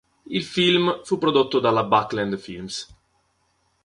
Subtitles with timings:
[0.25, 2.87] Il film fu prodotto dalla Buckland Films.